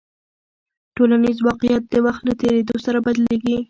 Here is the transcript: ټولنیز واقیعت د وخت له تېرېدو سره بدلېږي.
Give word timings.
ټولنیز 0.95 1.37
واقیعت 1.47 1.83
د 1.89 1.95
وخت 2.05 2.21
له 2.27 2.33
تېرېدو 2.41 2.75
سره 2.85 2.97
بدلېږي. 3.05 3.57